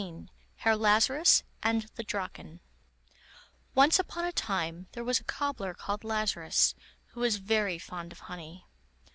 [0.63, 2.59] ]Herr Lazarus and the Draken
[3.75, 6.73] Once upon a time there was a cobbler called Lazarus,
[7.09, 8.65] who was very fond of honey.